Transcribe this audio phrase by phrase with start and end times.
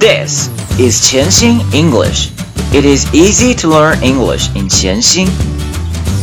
[0.00, 0.48] This
[0.78, 2.30] is 潜心 English.
[2.72, 5.26] It is easy to learn English in 潜心。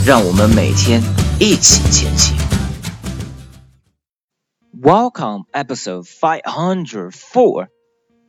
[0.05, 1.01] 让我们每天
[1.39, 2.35] 一起前行。
[4.81, 7.67] Welcome, episode five hundred four.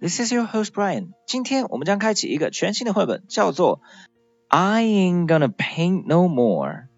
[0.01, 1.09] This is your host Brian.
[1.27, 3.81] 今天我们将开启一个全新的绘本，叫做
[4.49, 6.89] I ain't gonna paint no more.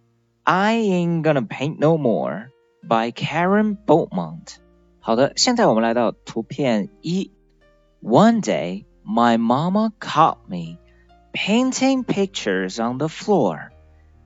[0.44, 2.48] I ain't gonna paint no more
[2.86, 4.56] by Karen Beaumont.
[5.00, 7.32] 好的，现在我们来到图片一。
[8.01, 10.79] One day, my mama caught me
[11.33, 13.71] painting pictures on the floor,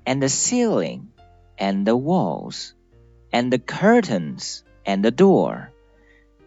[0.05, 1.11] and the ceiling,
[1.57, 2.73] and the walls,
[3.33, 5.73] and the curtains, and the door.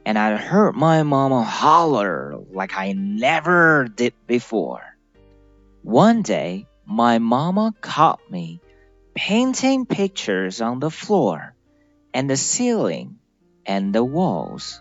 [0.07, 4.97] And I heard my mama holler like I never did before.
[5.83, 8.63] One day, my mama caught me
[9.15, 11.55] painting pictures on the floor,
[12.15, 13.19] and the ceiling,
[13.67, 14.81] and the walls,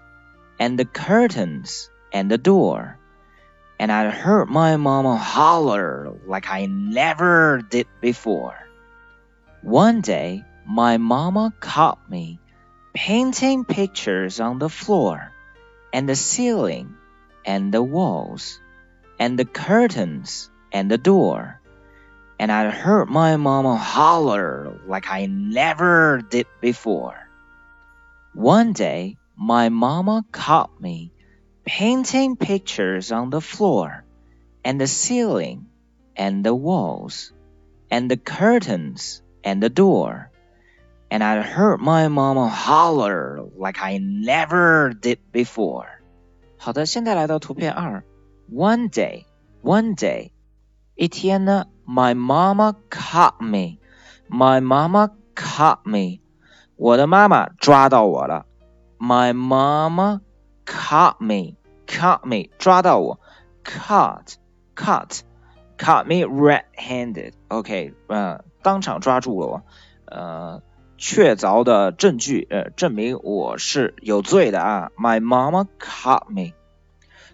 [0.62, 2.98] and the curtains, and the door.
[3.80, 8.58] And I heard my mama holler like I never did before.
[9.62, 12.40] One day, my mama caught me
[12.94, 15.32] painting pictures on the floor,
[15.94, 16.96] and the ceiling,
[17.46, 18.60] and the walls,
[19.20, 21.62] and the curtains, and the door.
[22.40, 27.16] And I heard my mama holler like I never did before.
[28.34, 31.12] One day, my mama caught me
[31.67, 34.05] painting pictures on the floor,
[34.65, 35.67] and the ceiling,
[36.17, 37.33] and the walls,
[37.91, 40.31] and the curtains, and the door.
[41.11, 45.87] And I heard my mama holler like I never did before.
[46.57, 48.03] 好的，现在来到图片二。
[48.51, 49.25] One day,
[49.63, 50.31] one day，
[50.95, 53.79] 一天呢，My mama caught me.
[54.31, 56.21] My mama caught me.
[56.77, 58.47] 我的妈妈抓到我了。
[58.99, 60.21] My mama
[60.87, 61.57] caught me.
[61.87, 63.21] Caught me，抓到我。
[63.65, 64.35] Caught,
[64.75, 65.21] caught,
[65.79, 67.35] caught me red-handed.
[67.49, 69.63] OK，呃，当场抓住了我。
[70.07, 70.63] 呃，
[70.97, 74.91] 确凿的证据，呃，证明我是有罪的啊。
[74.97, 76.55] My mama caught me。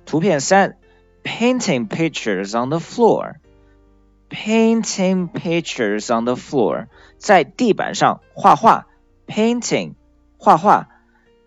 [0.06, 0.78] 图片三，
[1.22, 6.88] painting pictures on the floor。Painting pictures on the floor，
[7.19, 8.86] 在地板上画画。
[9.26, 9.94] Painting，
[10.38, 10.88] 画画。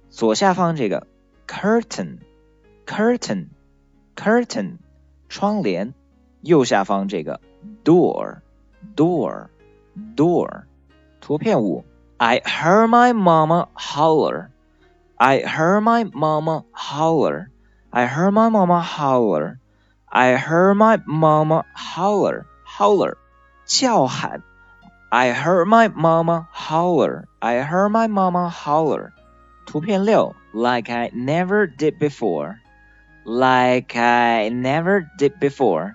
[0.08, 1.06] 左下方这个
[1.46, 2.20] curtain
[2.86, 3.48] curtain
[4.16, 4.78] curtain
[5.28, 5.92] 窗帘，
[6.40, 7.42] 右下方这个
[7.84, 8.38] door
[8.96, 9.48] door
[10.16, 10.62] door。
[11.20, 11.84] 图片五，
[12.16, 17.48] I heard my mama holler。I heard my mama holler.
[17.90, 19.58] I heard my mama holler.
[20.06, 23.16] I heard my mama holler holler
[23.64, 24.42] 叫喊。
[25.10, 27.24] I heard my mama holler.
[27.38, 29.12] I heard my mama holler.
[29.66, 32.56] 图片六，like I never did before.
[33.24, 35.94] Like I never did before.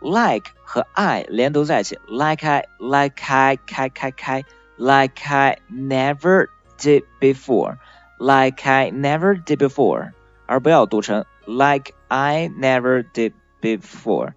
[0.00, 4.44] Like 和 I 连读在一起，like I like I 开开开，
[4.76, 7.78] like I never did before.
[8.18, 10.12] Like I never did before，
[10.46, 14.32] 而不要读成 like I never did before。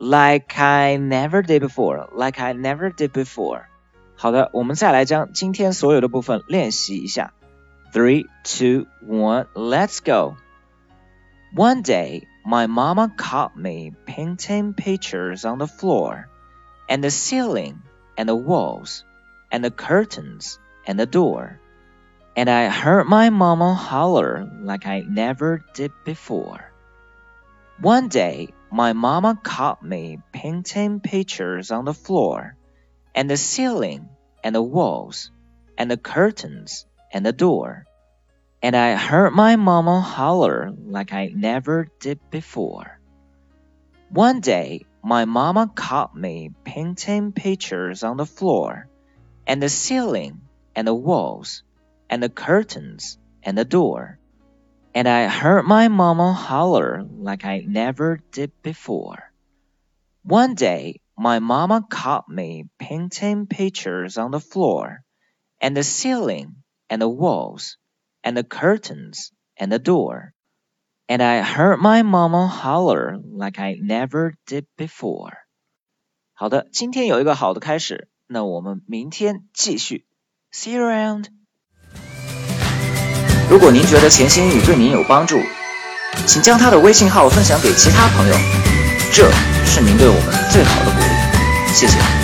[0.00, 3.66] like I never did before, like I never did before.
[4.16, 7.32] 好的，我们再来将今天所有的部分练习一下。
[7.92, 10.36] Three, two, one, let's go.
[11.54, 16.26] One day, my mama caught me painting pictures on the floor,
[16.88, 17.76] and the ceiling,
[18.16, 19.02] and the walls,
[19.50, 20.56] and the curtains,
[20.86, 21.58] and the door.
[22.34, 26.70] And I heard my mama holler like I never did before.
[27.80, 32.55] One day, my mama caught me painting pictures on the floor,
[33.13, 34.07] and the ceiling,
[34.43, 35.29] and the walls,
[35.77, 37.85] and the curtains, and the door.
[38.63, 42.99] And I heard my mama holler like I never did before.
[44.09, 48.87] One day, my mama caught me painting pictures on the floor,
[49.45, 50.41] and the ceiling,
[50.75, 51.63] and the walls,
[52.09, 54.20] and the curtains, and the door
[54.94, 59.30] and I heard my mama holler like I never did before.
[60.22, 65.02] One day, my mama caught me painting pictures on the floor,
[65.60, 66.56] and the ceiling,
[66.90, 67.78] and the walls,
[68.22, 70.32] and the curtains, and the door.
[71.08, 75.32] And I heard my mama holler like I never did before.
[76.34, 80.06] 好的，今天有一个好的开始，那我们明天继续。
[80.52, 81.28] See you around.
[83.51, 85.43] 如果您觉得钱新宇对您有帮助，
[86.25, 88.35] 请将他的微信号分享给其他朋友，
[89.11, 89.29] 这
[89.65, 91.73] 是您对我们最好的鼓励。
[91.73, 92.20] 谢谢。